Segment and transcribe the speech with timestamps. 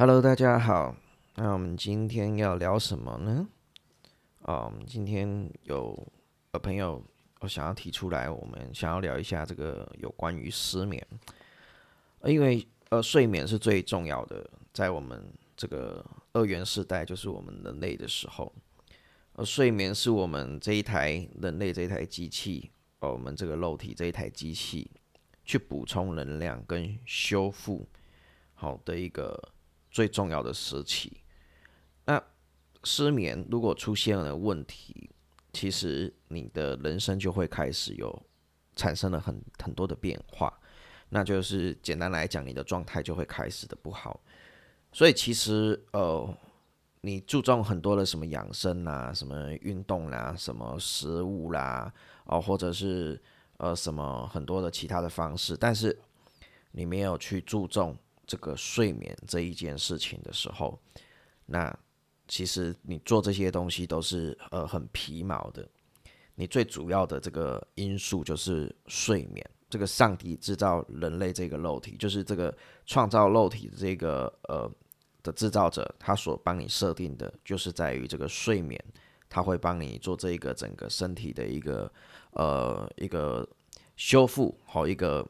[0.00, 0.96] Hello，大家好。
[1.34, 3.46] 那我们今天要聊什么呢？
[4.40, 5.94] 啊，我们今天有
[6.52, 7.04] 呃朋友
[7.40, 11.06] 我想要提出来，我们想要聊一下这个有关于失眠，
[12.24, 15.22] 因为呃睡眠是最重要的，在我们
[15.54, 18.50] 这个二元时代，就是我们人类的时候，
[19.34, 22.70] 呃睡眠是我们这一台人类这一台机器，
[23.00, 24.90] 呃，我们这个肉体这一台机器
[25.44, 27.86] 去补充能量跟修复
[28.54, 29.38] 好的一个
[29.90, 31.20] 最重要的时期。
[32.04, 32.22] 那
[32.84, 35.10] 失眠如果出现了问题，
[35.52, 38.22] 其实你的人生就会开始有
[38.76, 40.52] 产生了很很多的变化。
[41.08, 44.20] 那就是简单来讲，你的状态就会开始的不好。
[44.92, 46.32] 所以其实呃，
[47.00, 51.92] 你注重很多的什么养生啦、什么运动啦、什么食物啦，
[52.26, 53.20] 哦，或者是
[53.56, 55.98] 呃什么很多的其他的方式，但是
[56.70, 57.96] 你没有去注重
[58.30, 60.78] 这个睡眠这一件事情的时候，
[61.46, 61.76] 那
[62.28, 65.68] 其实你做这些东西都是呃很皮毛的。
[66.36, 69.44] 你最主要的这个因素就是睡眠。
[69.68, 74.70] 这个上帝制造人类这个肉体，就是这个创造肉体的这个呃
[75.24, 78.80] 的制造者，他所帮你设定的，就是在于这个睡眠，
[79.28, 81.92] 他会帮你做这个整个身体的一个
[82.34, 83.48] 呃一个
[83.96, 85.26] 修复，好一个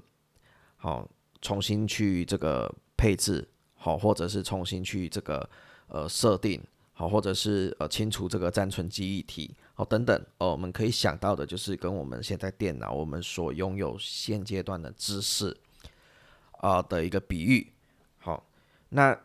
[0.76, 1.08] 好
[1.42, 5.48] 重新去这个配置，好或者是重新去这个
[5.88, 6.62] 呃设定。
[6.92, 15.56] 好，或者是呃清除这个暂存记忆体，好等等哦，我们可以想到的就是跟我们现在电脑我们所拥有现阶段的知识
[16.58, 17.66] 啊的一个比喻。
[18.18, 18.44] 好，
[18.90, 19.18] 那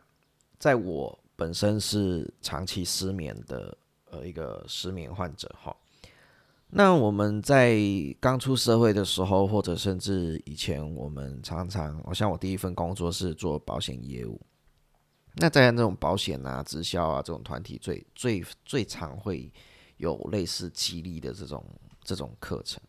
[0.58, 3.78] 在我本身是长期失眠的
[4.10, 5.76] 呃一个失眠患者哈，
[6.70, 7.80] 那我们在
[8.20, 14.42] 刚出社会的时候，或者甚至以前，我们常常，我像我第一份工作是做保险业务。
[15.36, 19.52] 那在那种保险啊、直销啊这种团体，最最最常会
[19.98, 21.64] 有类似激励的这种
[22.04, 22.82] 这种课程。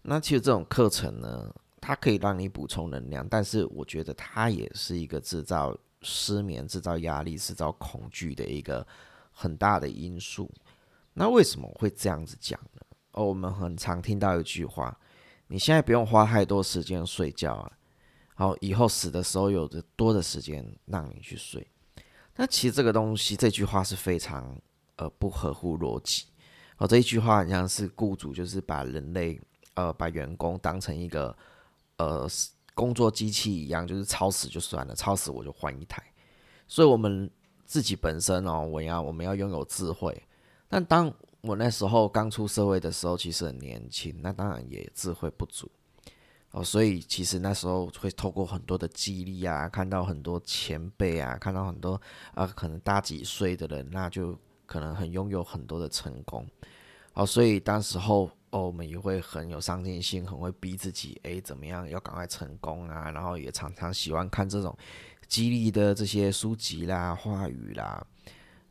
[0.00, 8.84] 那其实这种课程呢，它可以让你补充能量，但是我觉得它也是一个制造失眠、制造压力、制造恐惧的一个
[9.30, 10.50] 很大的因素。
[11.14, 12.80] 那为什么会这样子讲呢？
[13.12, 14.98] 哦，我们很常听到一句话：
[15.46, 17.72] 你现在不用花太多时间睡觉啊，
[18.34, 21.66] 好，以后死的时候有的多的时间让你去睡。
[22.36, 24.58] 那其实这个东西，这句话是非常
[24.96, 26.24] 呃不合乎逻辑。
[26.78, 29.40] 哦，这一句话好像是雇主就是把人类
[29.74, 31.36] 呃把员工当成一个
[31.98, 32.26] 呃
[32.74, 36.02] 工作机器一样，就是超时就算了，超时我就换一台。
[36.66, 37.30] 所以，我们
[37.66, 40.22] 自己本身哦，我要我们要拥有智慧。
[40.68, 41.12] 但当
[41.42, 45.68] 我那时候刚出社会的时候，其实很年轻，那当然也智慧不足。
[46.52, 52.00] 哦，所以其实那时候会透过很多的激励啊，看到很多前辈啊，看到很多
[52.34, 56.46] 啊，可能大几岁的人，那就可能很拥有很多的成功。
[57.14, 63.10] 哦，所以当时候哦，我们也会很有上进心，很会逼自己，诶，怎么样要赶快成功啊？
[63.10, 64.76] 然后也常常喜欢看这种
[65.26, 68.06] 激励的这些书籍啦、话语啦。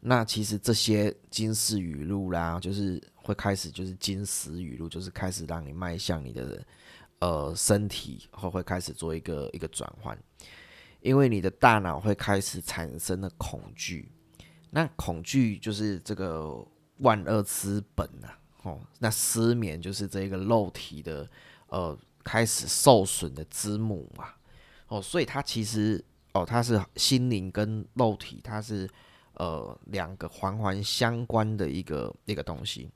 [0.01, 6.61] 那其实这些金石语录啦，就是会开始就是金石语录，就是开始让你迈向你的。
[7.23, 10.17] 呃，身体后会开始做一个一个转换，
[11.01, 14.11] 因为你的大脑会开始产生了恐惧，
[14.71, 16.65] 那恐惧就是这个
[16.97, 18.27] 万恶之本呐，
[18.63, 21.29] 哦，那失眠就是这个肉体的
[21.67, 24.29] 呃开始受损的之母嘛，
[24.87, 26.03] 哦，所以它其实
[26.33, 28.89] 哦，它是心灵跟肉体，它是
[29.33, 32.89] 呃两个环环相关的一个一个东西。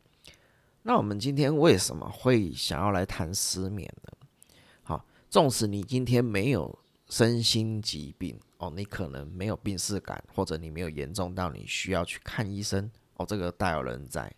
[0.83, 4.11] 那我们今天为什么会想要来谈失眠呢？
[4.83, 6.77] 好，纵使你今天没有
[7.09, 14.31] 身心疾病哦，你可能没有病逝感，或者你没有严重到你需要去看医生哦，这个大有人在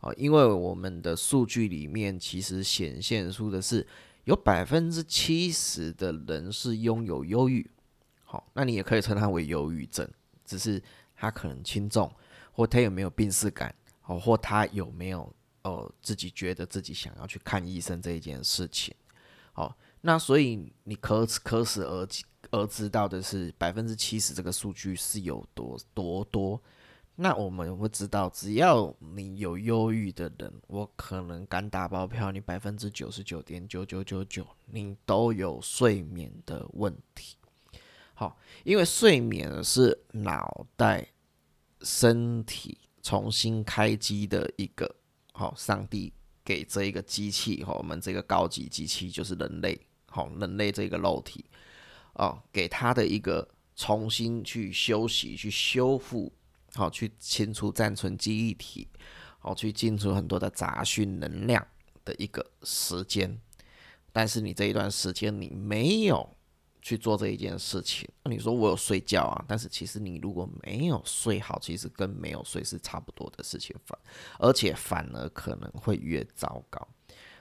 [0.00, 3.86] 哦，因为我们的数据里面其实显现出的是
[4.24, 7.70] 有百分之七十的人是拥有忧郁，
[8.24, 10.08] 好，那你也可以称它为忧郁症，
[10.44, 10.82] 只是
[11.22, 12.12] 他可能轻重，
[12.52, 13.74] 或他有没有病逝感
[14.06, 15.32] 哦，或他有没有。
[15.64, 18.92] 哦，自己觉得自己想要去看医生这一件事情，
[19.54, 22.04] 哦，那所以你可可使而
[22.50, 26.60] 而知道的是百分之七十这个数据是有多多多。
[27.14, 37.36] 那我们会知道，只要你有忧郁的人，我可能敢打包票，你百分之九十九点九九九九，你都有睡眠的问题。
[38.22, 41.08] 好，因为睡眠是脑袋、
[41.80, 44.94] 身体重新开机的一个。
[45.32, 46.12] 好，上帝
[46.44, 49.76] 给这一个机器，哈，我们这个高级机器就是人类，
[50.06, 51.44] 好，人类这个肉体，
[52.12, 56.32] 哦，给他的一个重新去休息、去修复，
[56.74, 58.86] 好去清除暂存记忆体，
[59.40, 61.66] 好去清除很多的杂讯能量
[62.04, 63.36] 的一个时间。
[64.12, 66.36] 但是你这一段时间你没有
[66.82, 69.44] 去做这一件事情，那你说我有睡觉啊？
[69.46, 73.96] 但是其实你如果没有睡好，其实跟没有睡是差不多的事情，反
[74.40, 76.84] 而且反而可能会越糟糕。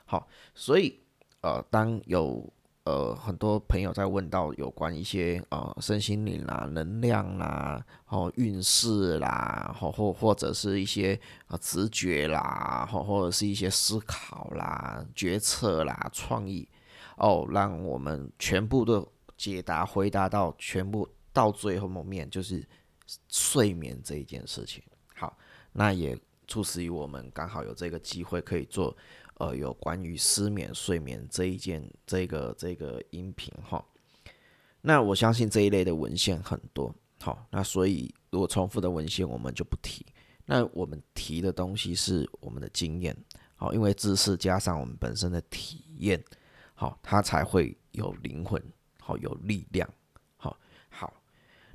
[0.06, 1.02] 好，所以
[1.42, 2.54] 呃，当有
[2.84, 16.70] 呃很多朋友在问到有关一些呃身心灵啦、能量啦、哦运势啦，或或或者是一些呃直觉啦，或或者是一些思考啦、决策啦、创意
[17.18, 19.12] 哦，让我们全部都。
[19.42, 22.64] 解答回答到全部到最后面就是
[23.28, 24.84] 睡眠这一件事情。
[25.16, 25.36] 好，
[25.72, 26.16] 那也
[26.48, 28.96] 促使于我们刚好有这个机会可以做
[29.40, 33.84] 呃有关于失眠睡眠这一件这个这个音频哈。
[34.80, 40.06] 那我相信这一类的文献很多，好，那所以如果重复的文献我们就不提。
[40.46, 43.18] 那我们提的东西是我们的经验，
[43.56, 46.24] 好，因为知识加上我们本身的体验，
[46.76, 48.62] 好，它才会有灵魂。
[49.04, 49.90] 好有力量，
[50.38, 50.56] 好
[50.90, 51.12] 好，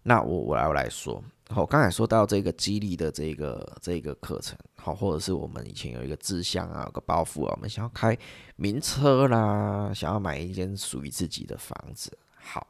[0.02, 8.16] 那我我来来说，好，刚才说到这个激励的这个这个课程，好，或者是我们以前有一个志向啊，有个抱负啊，我们想要开
[8.54, 12.66] 名车啦，想要买一间属于自己的房子，好，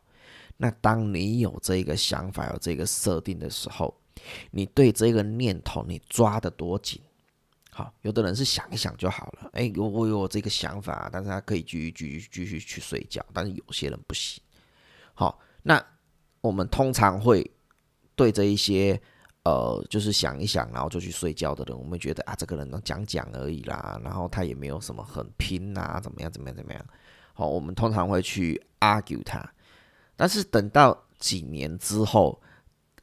[0.56, 3.94] 那当你有这个想法有这个设定的时候，
[4.50, 7.00] 你对这个念头你抓得多紧？
[7.70, 14.42] 好，有的人是想一想就好了，哎，我我有这个想法，但是他可以继续继续继续去睡觉，但是有些人不行。
[15.16, 15.82] 好，那
[16.42, 17.50] 我们通常会
[18.14, 19.00] 对这一些
[19.44, 26.84] 呃，就是想一想，然后就去睡觉的人，我们觉得啊，这个人能讲讲而已啦，然后他也没有什么很拼呐，怎么样怎么样怎么样？
[27.32, 29.42] 好，我们通常会去 argue 他，
[30.16, 32.38] 但是等到几年之后，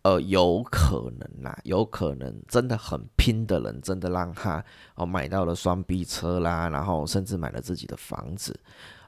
[0.04, 4.64] 呃，有可能啦，有可能真的很拼的人，真的让他
[4.96, 8.60] 哦买到了双 B 车啦，然后甚至买了自己的房子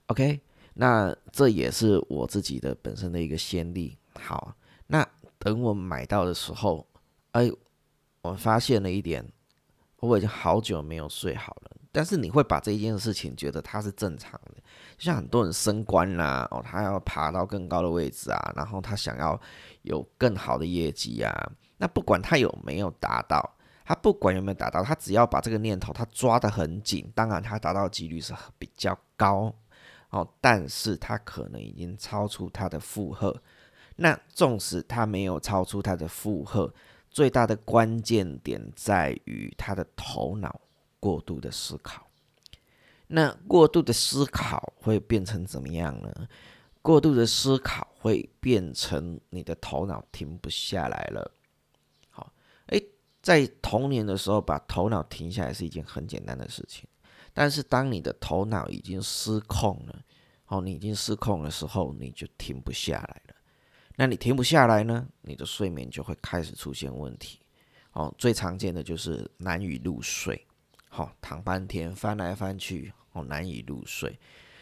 [0.07, 0.41] ，OK。
[0.75, 3.98] 那这也是我自己的本身的一个先例。
[4.19, 4.54] 好，
[4.88, 5.06] 那
[5.39, 6.86] 等我买到的时候，
[7.31, 7.50] 哎，
[8.22, 9.25] 我发现了一点，
[10.00, 11.72] 我已经好久没有睡好了。
[11.92, 14.56] 但是你会把这一件事情觉得它是正常的，
[14.98, 19.39] 就像很多人升官啦，哦，他要爬到更高的位置啊，然后他想要
[19.83, 23.50] 有更好的业绩啊，那不管他有没有达到，
[23.86, 29.54] 他不管有没有达到，他只要把这个念头他抓得很紧，当然他达到几率是比较高。
[30.15, 33.35] 哦，但是他可能已经超出他的负荷。
[33.97, 36.73] 那纵使他没有超出他的负荷，
[37.09, 40.62] 最大的关键点在于他的头脑
[41.01, 42.07] 过度的思考。
[43.07, 46.27] 那过度的思考会变成怎么样呢？
[46.81, 51.29] 过度的思考会变成你的头脑停不下来了。
[52.09, 52.31] 好，
[52.67, 52.81] 诶，
[53.21, 56.88] 在童年的时候把头脑停下来是一件很简单的事情。
[57.35, 60.01] 但是当你的头脑已经失控了，
[60.47, 63.35] 哦，你已经失控的时候，你就停不下来了。
[63.97, 67.41] 那你停不下来呢，你的睡眠就会开始出现问题。
[67.91, 70.47] 哦，最常见的就是难以入睡，
[70.89, 74.17] 好，躺半天翻来翻去，哦，难以入睡。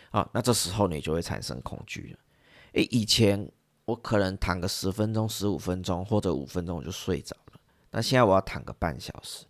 [0.10, 2.20] 啊，那这时候你就会产生恐惧了。
[2.74, 3.48] 诶，以前
[3.86, 7.60] 我可能躺个十分钟、十五分钟或者五分钟我就睡着了，
[7.92, 9.46] 那现在我要躺个半小时。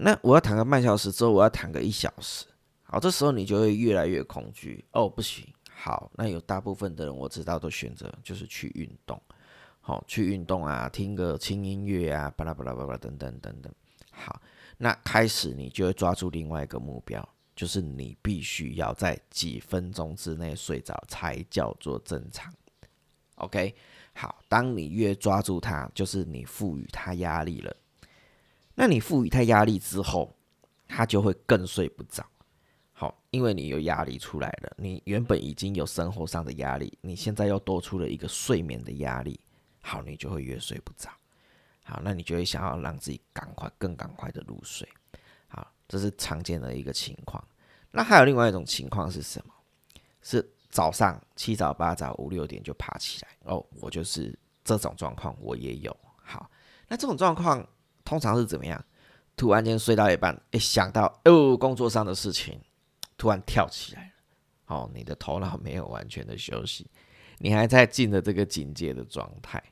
[0.00, 2.46] 那我要躺个半小时之后，我要躺个一小时，
[2.84, 4.84] 好，这时候你就会越来越恐惧。
[4.92, 9.20] 哦，不行，好，那有大部分的人我知道都选择就是去运动，
[9.80, 13.72] 好，去运动啊，听个轻音乐啊，巴拉巴拉巴拉等等等等，
[14.12, 14.40] 好，
[14.76, 22.54] 那开始你就会抓住另外一个目标，就是你必须要在几分钟之内睡着才叫做正常
[23.34, 23.74] ，OK，
[24.14, 27.76] 好，当你越抓住它，就是你赋予它压力了。
[28.80, 30.32] 那你赋予他压力之后，
[30.86, 32.24] 他就会更睡不着。
[32.92, 39.40] 好，因为你有压力出来了，你原本已经有生活上的压力，你现在又多出了一个睡眠的压力，
[39.82, 41.10] 好，你就会越睡不着。
[41.82, 44.88] 好，那你就会想要让自己赶快、更赶快的入睡。
[45.48, 47.42] 好，这是常见的一个情况。
[47.90, 49.52] 那还有另外一种情况是什么？
[50.22, 55.96] 是早上七早八早五六点就爬起来哦，我就是这种状况，我也有。
[56.22, 56.48] 好，
[56.86, 57.68] 那这种状况。
[58.08, 58.82] 通常是怎么样？
[59.36, 62.58] 突然间睡到一半，一想到哦工作上的事情，
[63.18, 64.10] 突然跳起来了。
[64.74, 66.90] 哦，你的头脑没有完全的休息，
[67.36, 69.62] 你还在进的这个警戒的状态。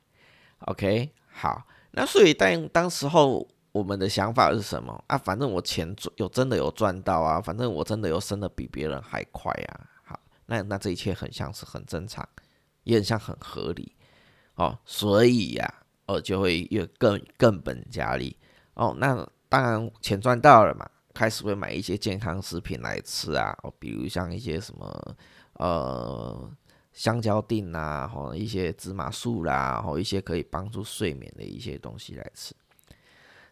[0.66, 5.16] OK，好，那所以当当时候我们的想法是什么啊？
[5.16, 9.88] 反正我钱有真的有赚到啊，反正我真的有升的比别人还快啊。
[10.04, 12.28] 好，那那这一切很像是很正常，
[12.82, 13.96] 也很像很合理。
[14.56, 18.36] 哦，所以呀，哦就会越更更本加厉
[18.74, 18.94] 哦。
[18.98, 25.16] 那当然钱赚到了嘛，开始会买一些健康食品来吃啊，哦，比如像一些什么
[25.54, 26.50] 呃
[26.92, 32.54] 香蕉锭啊，或一些芝麻素啦，或一些可以帮助睡眠的一些东西来吃。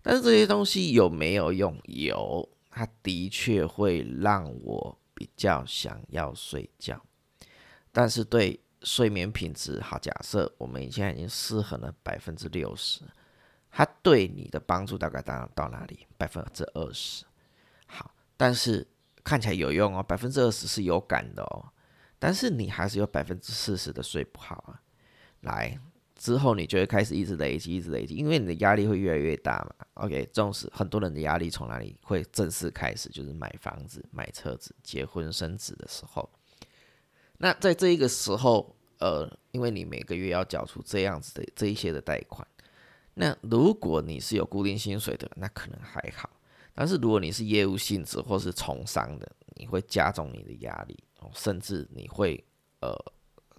[0.03, 1.79] 但是这些东西有没有用？
[1.85, 7.01] 有，它的确会让我比较想要睡觉，
[7.93, 13.01] 但是对睡眠品质，好，假设我们现在已经失衡了百分之六十，
[13.71, 16.07] 它对你的帮助大概到到哪里？
[16.17, 17.25] 百分之二十。
[17.87, 18.87] 好，但是
[19.25, 21.73] 看起来有用哦，百分之二十是有感的哦，
[22.19, 24.81] 但是你还是有百分之四十的睡不好啊，
[25.41, 25.79] 来。
[26.17, 29.87] 之后你就会开始一直累积，一直累积，因为你的压力会越来越大嘛。
[29.95, 33.09] OK，重视很多人的压力从哪里会正式开始？
[33.11, 36.31] 就是买房子、买车子、结婚生子的时候。
[37.45, 42.47] 那在这一个时候，呃，因为你每个月要缴出这样子的这一些的贷款，
[43.13, 46.31] 那如果你是有固定薪水的，那可能还好。
[46.75, 50.97] 但是如果你是业务性质或是从商的，你会加重你的压力，
[51.35, 52.43] 甚至你会
[52.81, 52.97] 呃。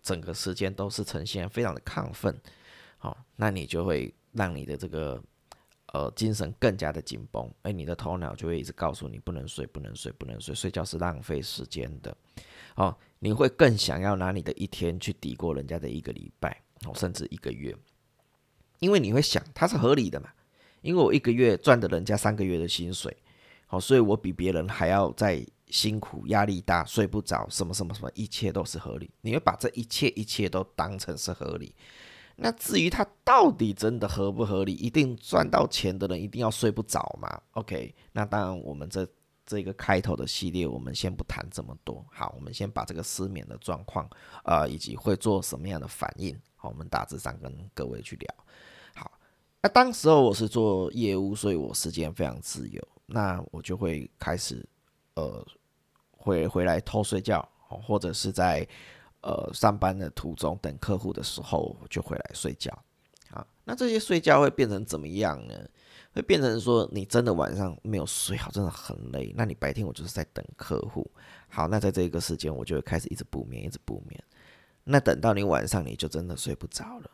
[0.05, 2.39] 整个时间都是呈现非常的亢奋，
[2.99, 5.19] 好，那你就会让你的这个
[5.95, 12.15] 呃精神更加的紧绷，哎，你的头脑就会一直告诉你不能睡，不能睡，不能睡，睡觉是浪费时间的，
[12.75, 17.73] 哦，你会更想要拿你的一天去抵过人家的一个礼拜，哦，甚至一个月，
[18.79, 20.29] 因为你会想它是合理的嘛，
[20.81, 23.15] 因为我一个月赚的人家三个月的薪水，
[23.65, 25.45] 好，所以我比别人还要再。
[25.71, 29.09] 辛苦、压力大、睡不着，什么什么什么，一切都是合理。
[29.21, 31.73] 你会把这一切一切都当成是合理。
[32.35, 39.07] 那至于他到底真的合不合理，一定赚到钱的人一定要睡不着吗？OK，那当然，我们这
[39.45, 42.05] 这个开头的系列，我们先不谈这么多。
[42.11, 44.09] 好，我们先把这个失眠的状况，
[44.43, 48.35] 呃，以及会做什么样的反应，好，我们大致上跟各位去聊。
[48.95, 49.11] 好，
[49.61, 54.67] 那当时候我是做业务，所以我时间非常自由，那我就会开始。
[55.17, 55.47] 呃，
[56.11, 58.67] 会回来偷睡觉，或者是在
[59.25, 62.71] 呃上班的途中等客户的时候就回来睡觉。
[63.31, 65.53] 啊，那这些睡觉会变成怎么样呢？
[66.13, 69.33] 会变成说你真的晚上没有睡好，真的很累。
[69.35, 71.05] 那你白天我就是在等客户。
[71.49, 74.23] 好，那在这个时间我就会开始一直补眠，一直补眠。
[74.85, 77.11] 那等到你晚上你就真的睡不着了。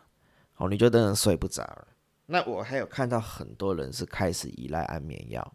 [0.57, 1.87] 哦，你就真的睡不着了。
[2.27, 5.53] 那我还有看到很多人是开始依赖安眠药。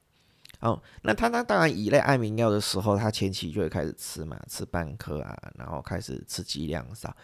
[0.61, 7.15] 哦，那他那当然依赖安眠药的时候，他前期就会开始吃嘛，吃半颗啊，然后开始吃剂量少，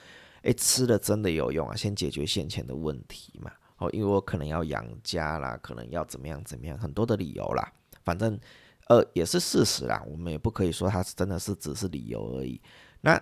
[0.43, 3.51] 诶，吃的真的有用啊，先解决现前的问题嘛。
[3.79, 7.73] 哦，因为我可能要养家啦，可能要怎么样怎么样，很多的理由啦，
[8.05, 8.39] 反正
[8.87, 12.61] 呃也是事实啦，我们也不可以说他是真的是只是理由而已。
[13.01, 13.21] 那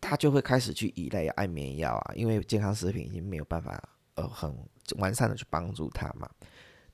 [0.00, 3.82] 他就会开始去依赖安眠药啊，因为健康食品已经没有办法
[4.14, 4.56] 呃很
[4.96, 6.26] 完善的去帮助他嘛，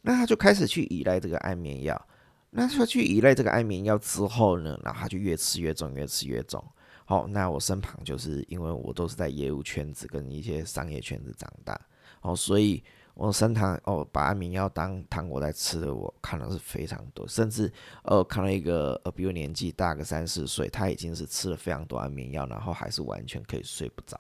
[0.01, 2.09] 那他就开始去依赖这个安眠药。
[2.51, 6.65] 那他去依赖这个安眠药之后呢，然后他就越吃越重，越吃越重。
[7.05, 11.81] 好，那我身旁就是因为我都是在业务圈子跟一些商业圈子长大，
[12.21, 12.83] 哦，所以
[13.15, 24.19] 我身旁哦把安眠药当糖果在吃的，我看的是非常多，甚至呃看了一个呃比我年纪大个三四岁，他已经是吃了非常多安眠药，然后还是完全可以睡不着。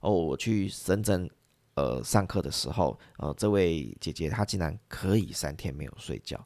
[0.00, 1.30] 哦，我去深圳
[1.74, 6.44] 呃上课的时候，呃这位姐姐她竟然可以三天没有睡觉。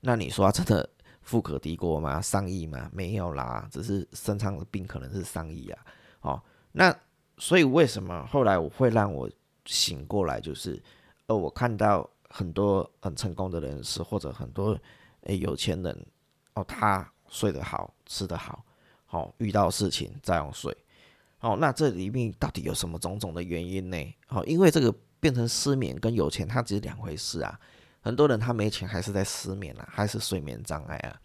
[0.00, 0.88] 那你说真的
[1.22, 2.20] 富可敌国吗？
[2.20, 2.90] 上亿吗？
[2.92, 5.84] 没有啦，只是身上的病可能是上亿啊。
[6.20, 6.94] 好，那
[7.38, 9.30] 所以为什么后来我会让我
[9.66, 10.40] 醒过来？
[10.40, 10.82] 就是
[11.26, 14.78] 呃，我看到很多很成功的人士，或者很多
[15.22, 16.06] 诶有钱人
[16.54, 18.64] 哦，他睡得好，吃得好，
[19.06, 20.76] 好遇到事情照样睡。
[21.40, 24.14] 哦，那这里面到底有什么种种的原因呢？
[24.26, 27.58] 好，因为这个变成失眠跟有钱，它只是两回事啊。
[28.00, 31.20] 很多人他没钱还是在失眠啊，还是睡眠障碍啊。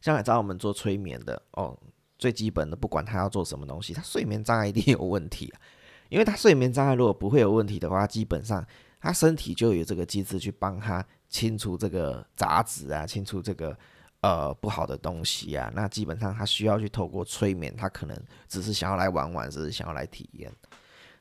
[0.00, 1.76] 像来找我们做催眠的哦，
[2.18, 5.60] 最基本的不管他要做什么东西，他睡眠障碍一定有问题啊。
[6.08, 8.66] 因为他睡眠障碍如果不会有问题的话，基本上
[9.00, 13.76] 他身体就有这个机制去帮他清除这个杂质啊，清除这个
[14.20, 15.70] 呃不好的东西啊。
[15.74, 18.16] 那基本上他需要去透过催眠，他可能
[18.48, 20.52] 只是想要来玩玩，只是想要来体验。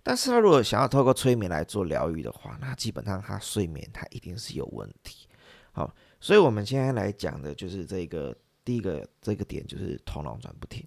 [0.10, 5.28] 但是他如果想要透过催眠来做疗愈的话，那基本上他睡眠他一定是有问题。
[5.72, 8.36] 好，所以我们现在来讲的就是这个
[8.66, 10.84] 第一个这个点，就是头脑转不停。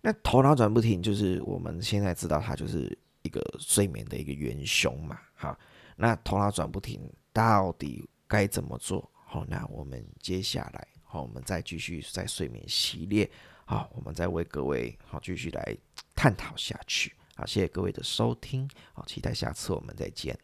[0.00, 5.20] 那头脑转不停，就是我们现在知道它就是一个睡眠的一个元凶嘛。
[5.36, 5.56] 好，
[5.94, 7.00] 那头脑转不停
[7.32, 9.08] 到底该怎么做？
[9.24, 13.30] 好，那我们接下来好，我们再继续在睡眠系列，
[13.64, 15.76] 好，我们再为各位好继续来
[16.12, 17.12] 探讨下去。
[17.38, 20.36] 好，谢谢各位的收听，好，期待下次我们再见。